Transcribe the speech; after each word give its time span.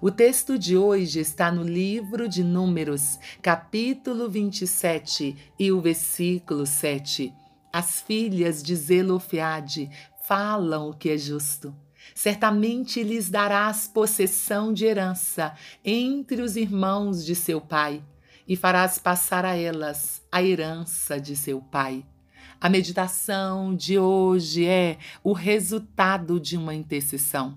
O 0.00 0.10
texto 0.10 0.58
de 0.58 0.76
hoje 0.76 1.20
está 1.20 1.52
no 1.52 1.62
livro 1.62 2.28
de 2.28 2.42
Números, 2.42 3.18
capítulo 3.40 4.28
27 4.28 5.36
e 5.58 5.70
o 5.70 5.80
versículo 5.80 6.66
7. 6.66 7.32
As 7.72 8.00
filhas 8.00 8.62
de 8.62 8.74
Zelofeade 8.74 9.90
falam 10.24 10.90
o 10.90 10.94
que 10.94 11.10
é 11.10 11.18
justo. 11.18 11.74
Certamente 12.14 13.02
lhes 13.02 13.30
darás 13.30 13.86
possessão 13.86 14.72
de 14.72 14.86
herança 14.86 15.54
entre 15.84 16.42
os 16.42 16.56
irmãos 16.56 17.24
de 17.24 17.34
seu 17.34 17.60
pai, 17.60 18.02
e 18.48 18.56
farás 18.56 18.98
passar 18.98 19.44
a 19.44 19.56
elas 19.56 20.20
a 20.32 20.42
herança 20.42 21.20
de 21.20 21.36
seu 21.36 21.60
pai. 21.60 22.04
A 22.60 22.68
meditação 22.68 23.74
de 23.74 23.98
hoje 23.98 24.66
é 24.66 24.98
o 25.22 25.32
resultado 25.32 26.40
de 26.40 26.56
uma 26.56 26.74
intercessão. 26.74 27.56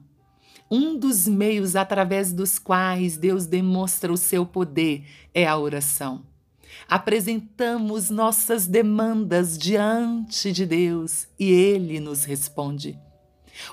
Um 0.69 0.97
dos 0.97 1.27
meios 1.27 1.75
através 1.75 2.33
dos 2.33 2.57
quais 2.57 3.17
Deus 3.17 3.45
demonstra 3.45 4.11
o 4.11 4.17
seu 4.17 4.45
poder 4.45 5.05
é 5.33 5.45
a 5.45 5.57
oração. 5.57 6.23
Apresentamos 6.89 8.09
nossas 8.09 8.65
demandas 8.65 9.57
diante 9.57 10.51
de 10.51 10.65
Deus 10.65 11.27
e 11.39 11.51
Ele 11.51 11.99
nos 11.99 12.23
responde. 12.23 12.97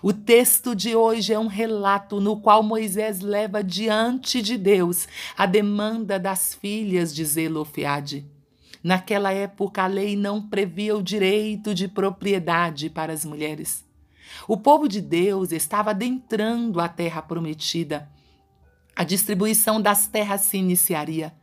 O 0.02 0.12
texto 0.12 0.76
de 0.76 0.94
hoje 0.94 1.32
é 1.32 1.38
um 1.38 1.48
relato 1.48 2.20
no 2.20 2.40
qual 2.40 2.62
Moisés 2.62 3.20
leva 3.20 3.64
diante 3.64 4.40
de 4.40 4.56
Deus 4.56 5.08
a 5.36 5.46
demanda 5.46 6.18
das 6.18 6.54
filhas 6.54 7.12
de 7.14 7.24
Zelofeade. 7.24 8.24
Naquela 8.82 9.32
época, 9.32 9.82
a 9.82 9.86
lei 9.86 10.14
não 10.16 10.42
previa 10.42 10.96
o 10.96 11.02
direito 11.02 11.74
de 11.74 11.88
propriedade 11.88 12.90
para 12.90 13.12
as 13.12 13.24
mulheres. 13.24 13.84
O 14.46 14.56
povo 14.56 14.88
de 14.88 15.00
Deus 15.00 15.52
estava 15.52 15.90
adentrando 15.90 16.80
a 16.80 16.88
terra 16.88 17.22
prometida. 17.22 18.08
A 18.94 19.04
distribuição 19.04 19.80
das 19.80 20.06
terras 20.06 20.42
se 20.42 20.56
iniciaria. 20.56 21.34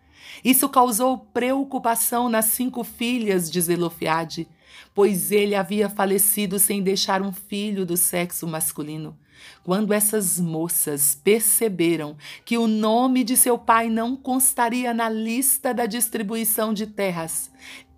Isso 0.43 0.69
causou 0.69 1.17
preocupação 1.17 2.29
nas 2.29 2.45
cinco 2.45 2.83
filhas 2.83 3.49
de 3.49 3.59
Zelofiade, 3.59 4.47
pois 4.93 5.31
ele 5.31 5.55
havia 5.55 5.89
falecido 5.89 6.59
sem 6.59 6.81
deixar 6.81 7.21
um 7.21 7.31
filho 7.31 7.85
do 7.85 7.97
sexo 7.97 8.47
masculino. 8.47 9.17
Quando 9.63 9.93
essas 9.93 10.39
moças 10.39 11.19
perceberam 11.23 12.17
que 12.43 12.57
o 12.57 12.67
nome 12.67 13.23
de 13.23 13.37
seu 13.37 13.57
pai 13.57 13.89
não 13.89 14.15
constaria 14.15 14.93
na 14.93 15.09
lista 15.09 15.73
da 15.73 15.85
distribuição 15.85 16.73
de 16.73 16.85
terras, 16.85 17.49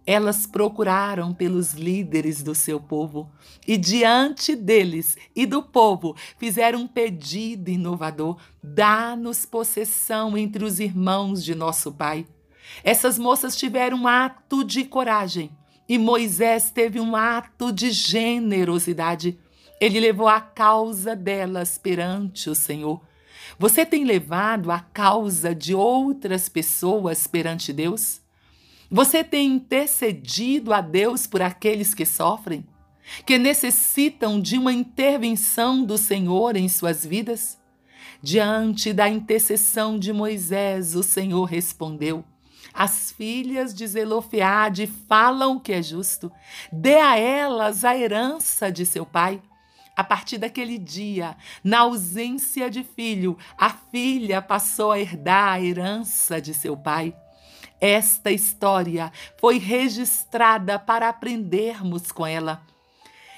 elas 0.05 0.47
procuraram 0.47 1.33
pelos 1.33 1.73
líderes 1.73 2.41
do 2.41 2.55
seu 2.55 2.79
povo 2.79 3.31
e, 3.67 3.77
diante 3.77 4.55
deles 4.55 5.15
e 5.35 5.45
do 5.45 5.61
povo, 5.61 6.15
fizeram 6.37 6.81
um 6.81 6.87
pedido 6.87 7.69
inovador: 7.69 8.37
dá-nos 8.63 9.45
possessão 9.45 10.37
entre 10.37 10.63
os 10.63 10.79
irmãos 10.79 11.43
de 11.43 11.53
nosso 11.53 11.91
pai. 11.91 12.25
Essas 12.83 13.19
moças 13.19 13.55
tiveram 13.55 13.97
um 13.97 14.07
ato 14.07 14.63
de 14.63 14.85
coragem 14.85 15.51
e 15.87 15.97
Moisés 15.97 16.71
teve 16.71 16.99
um 16.99 17.15
ato 17.15 17.71
de 17.71 17.91
generosidade. 17.91 19.37
Ele 19.79 19.99
levou 19.99 20.27
a 20.27 20.39
causa 20.39 21.15
delas 21.15 21.77
perante 21.77 22.49
o 22.49 22.55
Senhor. 22.55 23.01
Você 23.59 23.85
tem 23.85 24.05
levado 24.05 24.71
a 24.71 24.79
causa 24.79 25.53
de 25.53 25.75
outras 25.75 26.47
pessoas 26.47 27.27
perante 27.27 27.73
Deus? 27.73 28.21
Você 28.93 29.23
tem 29.23 29.47
intercedido 29.53 30.73
a 30.73 30.81
Deus 30.81 31.25
por 31.25 31.41
aqueles 31.41 31.93
que 31.93 32.05
sofrem, 32.05 32.67
que 33.25 33.37
necessitam 33.37 34.37
de 34.37 34.57
uma 34.57 34.73
intervenção 34.73 35.85
do 35.85 35.97
Senhor 35.97 36.57
em 36.57 36.67
suas 36.67 37.05
vidas? 37.05 37.57
Diante 38.21 38.91
da 38.91 39.07
intercessão 39.07 39.97
de 39.97 40.11
Moisés, 40.11 40.93
o 40.93 41.03
Senhor 41.03 41.45
respondeu: 41.45 42.25
As 42.73 43.13
filhas 43.13 43.73
de 43.73 43.87
Zelofeade 43.87 44.87
falam 45.07 45.55
o 45.55 45.59
que 45.61 45.71
é 45.71 45.81
justo, 45.81 46.29
dê 46.69 46.95
a 46.95 47.17
elas 47.17 47.85
a 47.85 47.97
herança 47.97 48.69
de 48.69 48.85
seu 48.85 49.05
pai. 49.05 49.41
A 49.95 50.03
partir 50.03 50.37
daquele 50.37 50.77
dia, 50.77 51.37
na 51.63 51.79
ausência 51.79 52.69
de 52.69 52.83
filho, 52.83 53.37
a 53.57 53.69
filha 53.69 54.41
passou 54.41 54.91
a 54.91 54.99
herdar 54.99 55.53
a 55.53 55.61
herança 55.61 56.41
de 56.41 56.53
seu 56.53 56.75
pai. 56.75 57.15
Esta 57.81 58.29
história 58.29 59.11
foi 59.39 59.57
registrada 59.57 60.77
para 60.77 61.09
aprendermos 61.09 62.11
com 62.11 62.27
ela. 62.27 62.61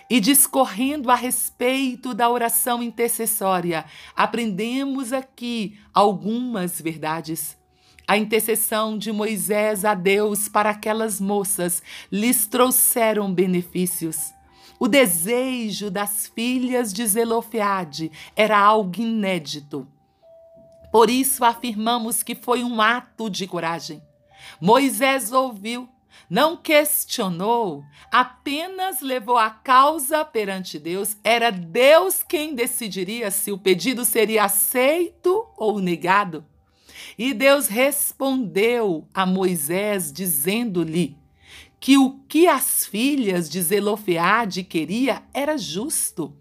E 0.09 0.19
discorrendo 0.19 1.09
a 1.09 1.15
respeito 1.15 2.13
da 2.13 2.29
oração 2.29 2.83
intercessória, 2.83 3.85
aprendemos 4.13 5.13
aqui 5.13 5.79
algumas 5.93 6.81
verdades. 6.81 7.57
A 8.05 8.17
intercessão 8.17 8.97
de 8.97 9.13
Moisés 9.13 9.85
a 9.85 9.93
Deus 9.93 10.49
para 10.49 10.71
aquelas 10.71 11.21
moças 11.21 11.81
lhes 12.11 12.45
trouxeram 12.45 13.33
benefícios. 13.33 14.33
O 14.77 14.89
desejo 14.89 15.89
das 15.89 16.27
filhas 16.27 16.91
de 16.91 17.07
Zelofeade 17.07 18.11
era 18.35 18.59
algo 18.59 18.99
inédito. 18.99 19.87
Por 20.91 21.09
isso 21.09 21.45
afirmamos 21.45 22.21
que 22.21 22.35
foi 22.35 22.61
um 22.61 22.81
ato 22.81 23.29
de 23.29 23.47
coragem. 23.47 24.01
Moisés 24.59 25.31
ouviu, 25.31 25.87
não 26.29 26.55
questionou, 26.57 27.83
apenas 28.11 29.01
levou 29.01 29.37
a 29.37 29.49
causa 29.49 30.23
perante 30.25 30.79
Deus. 30.79 31.17
Era 31.23 31.51
Deus 31.51 32.23
quem 32.23 32.55
decidiria 32.55 33.29
se 33.29 33.51
o 33.51 33.57
pedido 33.57 34.05
seria 34.05 34.45
aceito 34.45 35.45
ou 35.57 35.79
negado. 35.79 36.45
E 37.17 37.33
Deus 37.33 37.67
respondeu 37.67 39.07
a 39.13 39.25
Moisés, 39.25 40.11
dizendo-lhe 40.11 41.17
que 41.79 41.97
o 41.97 42.19
que 42.27 42.47
as 42.47 42.85
filhas 42.85 43.49
de 43.49 43.61
Zelofeade 43.61 44.63
queria 44.63 45.21
era 45.33 45.57
justo 45.57 46.35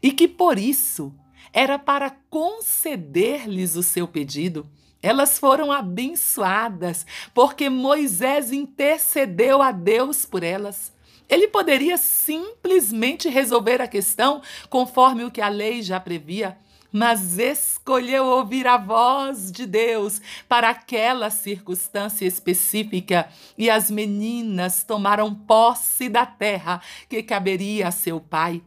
e 0.00 0.12
que 0.12 0.28
por 0.28 0.58
isso 0.58 1.12
era 1.52 1.78
para 1.78 2.10
conceder-lhes 2.30 3.76
o 3.76 3.82
seu 3.82 4.06
pedido. 4.06 4.66
Elas 5.02 5.38
foram 5.38 5.70
abençoadas 5.70 7.06
porque 7.32 7.68
Moisés 7.68 8.52
intercedeu 8.52 9.62
a 9.62 9.70
Deus 9.70 10.24
por 10.24 10.42
elas. 10.42 10.92
Ele 11.28 11.48
poderia 11.48 11.96
simplesmente 11.96 13.28
resolver 13.28 13.80
a 13.80 13.88
questão 13.88 14.40
conforme 14.70 15.24
o 15.24 15.30
que 15.30 15.40
a 15.40 15.48
lei 15.48 15.82
já 15.82 15.98
previa, 15.98 16.56
mas 16.92 17.38
escolheu 17.38 18.24
ouvir 18.24 18.66
a 18.66 18.76
voz 18.76 19.50
de 19.50 19.66
Deus 19.66 20.20
para 20.48 20.70
aquela 20.70 21.30
circunstância 21.30 22.24
específica 22.24 23.28
e 23.58 23.68
as 23.68 23.90
meninas 23.90 24.84
tomaram 24.84 25.34
posse 25.34 26.08
da 26.08 26.24
terra 26.24 26.80
que 27.08 27.22
caberia 27.22 27.88
a 27.88 27.90
seu 27.90 28.20
pai. 28.20 28.62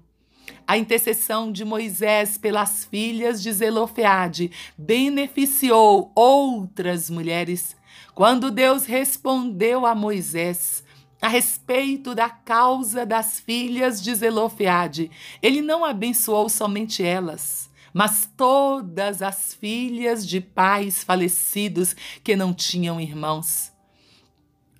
A 0.67 0.77
intercessão 0.77 1.51
de 1.51 1.65
Moisés 1.65 2.37
pelas 2.37 2.85
filhas 2.85 3.41
de 3.41 3.51
Zelofeade 3.51 4.51
beneficiou 4.77 6.11
outras 6.15 7.09
mulheres. 7.09 7.75
Quando 8.13 8.51
Deus 8.51 8.85
respondeu 8.85 9.85
a 9.85 9.95
Moisés 9.95 10.83
a 11.21 11.27
respeito 11.27 12.15
da 12.15 12.29
causa 12.29 13.05
das 13.05 13.39
filhas 13.39 14.01
de 14.01 14.13
Zelofeade, 14.15 15.11
ele 15.41 15.61
não 15.61 15.83
abençoou 15.83 16.47
somente 16.47 17.03
elas, 17.03 17.69
mas 17.93 18.29
todas 18.37 19.21
as 19.21 19.53
filhas 19.53 20.25
de 20.25 20.39
pais 20.39 21.03
falecidos 21.03 21.95
que 22.23 22.35
não 22.35 22.53
tinham 22.53 23.01
irmãos. 23.01 23.71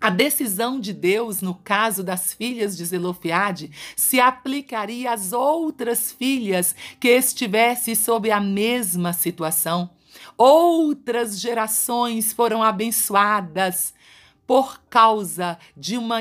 A 0.01 0.09
decisão 0.09 0.79
de 0.79 0.93
Deus, 0.93 1.41
no 1.41 1.53
caso 1.53 2.01
das 2.01 2.33
filhas 2.33 2.77
de 2.77 2.85
Zelofeade, 2.85 3.69
se 3.97 4.19
aplicaria 4.19 5.11
às 5.11 5.33
outras 5.33 6.09
filhas 6.11 6.73
que 6.99 7.09
estivessem 7.09 7.93
sob 7.95 8.31
a 8.31 8.39
mesma 8.39 9.11
situação. 9.11 9.89
Outras 10.37 11.39
gerações 11.39 12.31
foram 12.31 12.63
abençoadas 12.63 13.93
por 14.47 14.81
causa 14.89 15.59
de 15.75 15.97
uma 15.97 16.19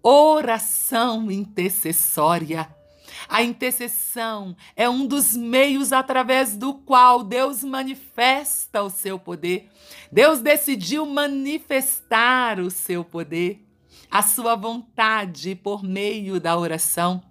oração 0.00 1.30
intercessória. 1.30 2.77
A 3.26 3.42
intercessão 3.42 4.54
é 4.76 4.88
um 4.88 5.06
dos 5.06 5.34
meios 5.34 5.92
através 5.92 6.56
do 6.56 6.74
qual 6.74 7.22
Deus 7.24 7.64
manifesta 7.64 8.82
o 8.82 8.90
seu 8.90 9.18
poder. 9.18 9.68
Deus 10.12 10.40
decidiu 10.40 11.06
manifestar 11.06 12.60
o 12.60 12.70
seu 12.70 13.02
poder, 13.02 13.64
a 14.10 14.22
sua 14.22 14.54
vontade 14.54 15.54
por 15.54 15.82
meio 15.82 16.38
da 16.38 16.56
oração. 16.56 17.22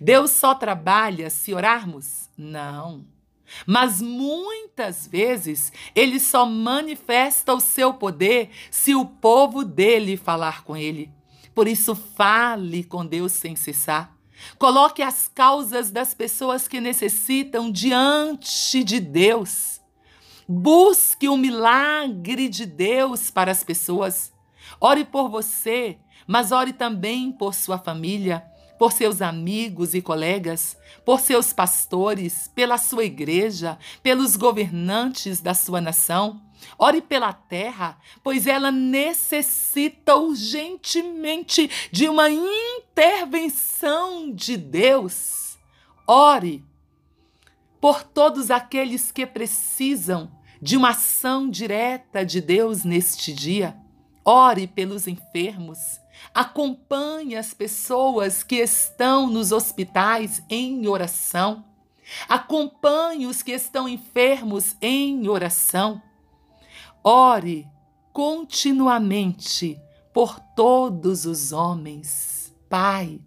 Deus 0.00 0.30
só 0.30 0.54
trabalha 0.54 1.30
se 1.30 1.54
orarmos? 1.54 2.28
Não. 2.36 3.04
Mas 3.66 4.00
muitas 4.00 5.06
vezes 5.06 5.72
ele 5.94 6.18
só 6.18 6.46
manifesta 6.46 7.52
o 7.54 7.60
seu 7.60 7.94
poder 7.94 8.50
se 8.70 8.94
o 8.94 9.04
povo 9.04 9.64
dele 9.64 10.16
falar 10.16 10.64
com 10.64 10.76
ele. 10.76 11.10
Por 11.54 11.68
isso, 11.68 11.94
fale 11.94 12.82
com 12.82 13.04
Deus 13.04 13.32
sem 13.32 13.54
cessar. 13.54 14.11
Coloque 14.58 15.02
as 15.02 15.30
causas 15.32 15.90
das 15.90 16.14
pessoas 16.14 16.68
que 16.68 16.80
necessitam 16.80 17.70
diante 17.70 18.82
de 18.84 19.00
Deus. 19.00 19.80
Busque 20.48 21.28
o 21.28 21.36
milagre 21.36 22.48
de 22.48 22.66
Deus 22.66 23.30
para 23.30 23.50
as 23.50 23.62
pessoas. 23.62 24.32
Ore 24.80 25.04
por 25.04 25.28
você, 25.28 25.98
mas 26.26 26.52
ore 26.52 26.72
também 26.72 27.32
por 27.32 27.54
sua 27.54 27.78
família 27.78 28.44
por 28.82 28.90
seus 28.90 29.22
amigos 29.22 29.94
e 29.94 30.02
colegas, 30.02 30.76
por 31.04 31.20
seus 31.20 31.52
pastores, 31.52 32.50
pela 32.52 32.76
sua 32.76 33.04
igreja, 33.04 33.78
pelos 34.02 34.34
governantes 34.34 35.40
da 35.40 35.54
sua 35.54 35.80
nação. 35.80 36.42
Ore 36.78 37.00
pela 37.00 37.32
terra, 37.32 37.98
pois 38.22 38.46
ela 38.46 38.70
necessita 38.70 40.16
urgentemente 40.16 41.70
de 41.90 42.08
uma 42.08 42.28
intervenção 42.30 44.32
de 44.32 44.56
Deus. 44.56 45.58
Ore 46.06 46.64
por 47.80 48.02
todos 48.02 48.50
aqueles 48.50 49.10
que 49.10 49.26
precisam 49.26 50.30
de 50.60 50.76
uma 50.76 50.90
ação 50.90 51.50
direta 51.50 52.24
de 52.24 52.40
Deus 52.40 52.84
neste 52.84 53.32
dia. 53.32 53.76
Ore 54.24 54.68
pelos 54.68 55.08
enfermos, 55.08 56.00
Acompanhe 56.34 57.36
as 57.36 57.52
pessoas 57.52 58.42
que 58.42 58.56
estão 58.56 59.28
nos 59.28 59.52
hospitais 59.52 60.42
em 60.48 60.86
oração. 60.86 61.64
Acompanhe 62.28 63.26
os 63.26 63.42
que 63.42 63.52
estão 63.52 63.88
enfermos 63.88 64.76
em 64.80 65.28
oração. 65.28 66.00
Ore 67.04 67.68
continuamente 68.12 69.80
por 70.12 70.38
todos 70.54 71.26
os 71.26 71.52
homens. 71.52 72.54
Pai, 72.68 73.20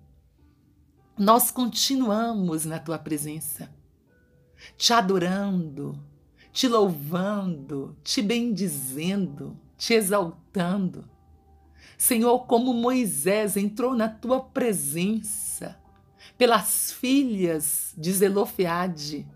nós 1.17 1.51
continuamos 1.51 2.65
na 2.65 2.79
tua 2.79 2.97
presença, 2.97 3.69
te 4.77 4.91
adorando, 4.91 5.97
te 6.51 6.67
louvando, 6.67 7.95
te 8.03 8.21
bendizendo, 8.21 9.57
te 9.77 9.93
exaltando 9.93 11.15
Senhor, 11.97 12.45
como 12.45 12.73
Moisés 12.73 13.55
entrou 13.55 13.95
na 13.95 14.09
tua 14.09 14.41
presença 14.41 15.77
pelas 16.37 16.91
filhas 16.91 17.93
de 17.97 18.11
Zelofeade, 18.11 19.27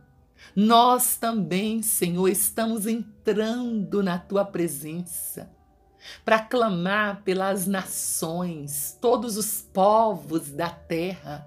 nós 0.65 1.15
também, 1.17 1.81
Senhor, 1.81 2.27
estamos 2.27 2.85
entrando 2.87 4.03
na 4.03 4.17
tua 4.17 4.45
presença 4.45 5.51
para 6.23 6.39
clamar 6.39 7.23
pelas 7.23 7.67
nações, 7.67 8.97
todos 9.01 9.35
os 9.37 9.61
povos 9.61 10.49
da 10.51 10.69
terra. 10.69 11.45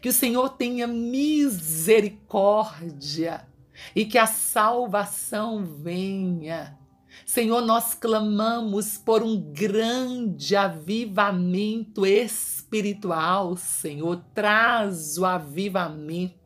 Que 0.00 0.08
o 0.08 0.12
Senhor 0.12 0.48
tenha 0.50 0.86
misericórdia 0.86 3.46
e 3.94 4.06
que 4.06 4.16
a 4.16 4.26
salvação 4.26 5.62
venha 5.64 6.78
Senhor, 7.24 7.62
nós 7.62 7.94
clamamos 7.94 8.98
por 8.98 9.22
um 9.22 9.40
grande 9.40 10.56
avivamento 10.56 12.06
espiritual, 12.06 13.56
Senhor, 13.56 14.22
traz 14.34 15.16
o 15.16 15.24
avivamento. 15.24 16.43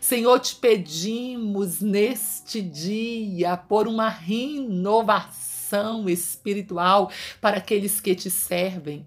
Senhor, 0.00 0.38
te 0.40 0.56
pedimos 0.56 1.80
neste 1.80 2.60
dia 2.60 3.56
por 3.56 3.88
uma 3.88 4.08
renovação 4.08 6.08
espiritual 6.08 7.10
para 7.40 7.58
aqueles 7.58 8.00
que 8.00 8.14
te 8.14 8.30
servem. 8.30 9.06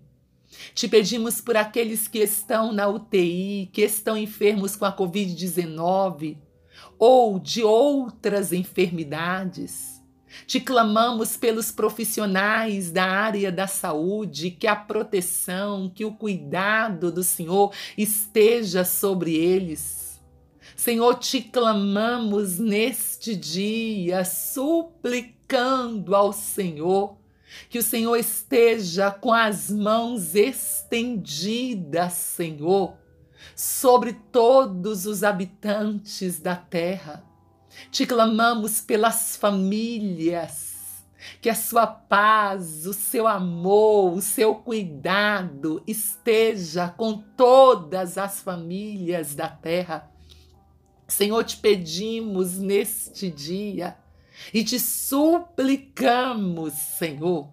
Te 0.74 0.88
pedimos 0.88 1.42
por 1.42 1.58
aqueles 1.58 2.08
que 2.08 2.20
estão 2.20 2.72
na 2.72 2.88
UTI, 2.88 3.70
que 3.72 3.81
estão 3.81 4.18
enfermos 4.18 4.75
com 4.75 4.86
a 4.86 4.96
Covid-19 4.96 6.38
ou 6.98 7.40
de 7.40 7.64
outras 7.64 8.54
enfermidades. 8.54 10.02
Te 10.48 10.60
clamamos 10.60 11.38
pelos 11.38 11.72
profissionais 11.72 12.92
da 12.92 13.06
área 13.06 13.52
da 13.52 13.68
saúde, 13.68 14.52
que 14.52 14.66
a 14.66 14.76
proteção, 14.76 15.92
que 15.94 16.06
o 16.06 16.14
cuidado 16.14 17.12
do 17.12 17.24
Senhor 17.24 17.72
esteja 17.98 18.84
sobre 18.84 19.36
eles. 19.36 20.03
Senhor, 20.75 21.16
te 21.16 21.42
clamamos 21.42 22.60
neste 22.60 23.36
dia, 23.36 24.25
suplicando 24.25 26.16
ao 26.16 26.34
Senhor 26.34 27.18
que 27.70 27.80
o 27.80 27.84
Senhor 27.84 28.16
esteja 28.16 29.12
com 29.12 29.31
as 29.31 29.70
mãos 29.70 30.36
estendidas, 30.36 32.14
Senhor, 32.14 32.98
sobre 33.56 34.14
todos 34.31 35.06
os 35.06 35.24
habitantes 35.24 36.40
da 36.40 36.56
terra 36.56 37.24
te 37.92 38.06
clamamos 38.06 38.81
pelas 38.81 39.36
famílias, 39.36 41.04
que 41.42 41.50
a 41.50 41.56
sua 41.56 41.88
paz, 41.88 42.86
o 42.86 42.94
seu 42.94 43.28
amor, 43.28 44.14
o 44.14 44.22
seu 44.22 44.56
cuidado 44.56 45.81
esteja 45.88 46.90
com 46.90 47.18
todas 47.36 48.18
as 48.18 48.42
famílias 48.42 49.36
da 49.36 49.48
terra. 49.48 50.12
Senhor, 51.08 51.44
te 51.44 51.58
pedimos 51.58 52.58
neste 52.58 53.30
dia 53.30 53.98
e 54.54 54.64
te 54.64 54.80
suplicamos, 54.80 56.74
Senhor, 56.74 57.48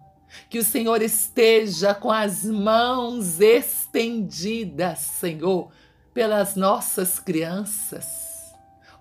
que 0.49 0.59
o 0.59 0.63
Senhor 0.63 1.01
esteja 1.01 1.93
com 1.93 2.11
as 2.11 2.43
mãos 2.43 3.39
estendidas, 3.39 4.99
Senhor, 4.99 5.71
pelas 6.13 6.55
nossas 6.55 7.19
crianças 7.19 8.31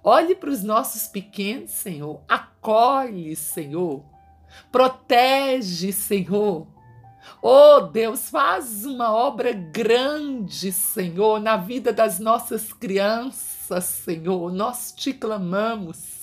Olhe 0.03 0.35
para 0.35 0.51
os 0.51 0.63
nossos 0.63 1.07
pequenos, 1.07 1.71
Senhor. 1.73 2.23
Acolhe, 2.27 3.37
Senhor. 3.37 4.03
Protege, 4.73 5.93
Senhor. 5.93 6.67
Oh 7.43 7.81
Deus, 7.81 8.29
faz 8.29 8.85
uma 8.85 9.13
obra 9.13 9.53
grande, 9.53 10.73
Senhor, 10.73 11.41
na 11.41 11.57
vida 11.57 11.93
das 11.93 12.19
nossas 12.19 12.73
crianças, 12.73 13.85
Senhor. 13.85 14.53
Nós 14.53 14.93
te 14.93 15.13
clamamos. 15.13 16.21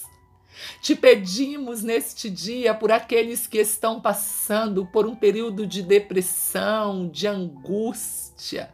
Te 0.81 0.95
pedimos 0.95 1.83
neste 1.83 2.29
dia 2.29 2.73
por 2.73 2.91
aqueles 2.91 3.45
que 3.45 3.59
estão 3.59 4.01
passando 4.01 4.85
por 4.87 5.05
um 5.05 5.15
período 5.15 5.67
de 5.67 5.81
depressão, 5.81 7.07
de 7.07 7.27
angústia. 7.27 8.69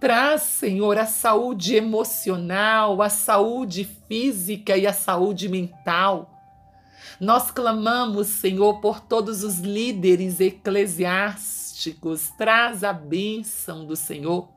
Traz, 0.00 0.42
Senhor, 0.42 0.98
a 0.98 1.06
saúde 1.06 1.76
emocional, 1.76 3.00
a 3.00 3.08
saúde 3.08 3.88
física 4.08 4.76
e 4.76 4.86
a 4.86 4.92
saúde 4.92 5.48
mental. 5.48 6.37
Nós 7.20 7.50
clamamos, 7.50 8.28
Senhor, 8.28 8.80
por 8.80 9.00
todos 9.00 9.42
os 9.42 9.58
líderes 9.58 10.40
eclesiásticos. 10.40 12.30
Traz 12.38 12.84
a 12.84 12.92
bênção 12.92 13.84
do 13.84 13.96
Senhor. 13.96 14.48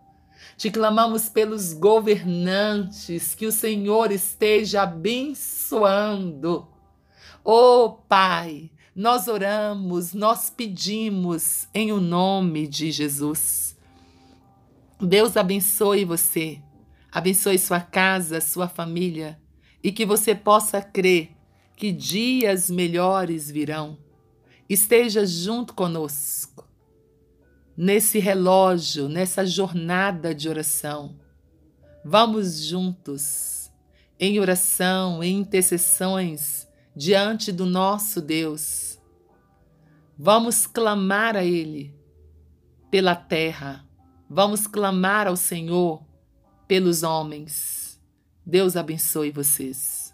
Te 0.56 0.70
clamamos 0.70 1.28
pelos 1.28 1.74
governantes, 1.74 3.34
que 3.34 3.48
o 3.48 3.52
Senhor 3.52 4.12
esteja 4.12 4.84
abençoando. 4.84 6.68
Oh, 7.44 7.98
Pai, 8.08 8.70
nós 8.96 9.28
oramos, 9.28 10.14
nós 10.14 10.52
pedimos 10.52 11.68
em 11.74 11.92
o 11.92 12.00
nome 12.00 12.68
de 12.68 12.92
Jesus. 12.92 13.76
Deus 15.00 15.36
abençoe 15.36 16.06
você, 16.06 16.62
abençoe 17.12 17.58
sua 17.58 17.80
casa, 17.80 18.40
sua 18.40 18.68
família 18.68 19.42
e 19.84 19.92
que 19.92 20.06
você 20.06 20.36
possa 20.36 20.80
crer 20.80 21.32
que 21.76 21.92
dias 21.92 22.70
melhores 22.70 23.50
virão. 23.50 23.98
Esteja 24.70 25.26
junto 25.26 25.74
conosco 25.74 26.68
nesse 27.76 28.20
relógio, 28.20 29.10
nessa 29.10 29.46
jornada 29.46 30.34
de 30.34 30.48
oração. 30.48 31.20
Vamos 32.04 32.64
juntos 32.64 33.72
em 34.20 34.40
oração, 34.40 35.24
em 35.24 35.40
intercessões 35.40 36.68
diante 36.96 37.52
do 37.52 37.66
nosso 37.66 38.22
Deus. 38.22 39.00
Vamos 40.18 40.68
clamar 40.68 41.36
a 41.36 41.44
Ele 41.44 41.94
pela 42.90 43.16
terra 43.16 43.86
Vamos 44.34 44.66
clamar 44.66 45.28
ao 45.28 45.36
Senhor 45.36 46.02
pelos 46.66 47.04
homens. 47.04 48.00
Deus 48.46 48.78
abençoe 48.78 49.30
vocês. 49.30 50.11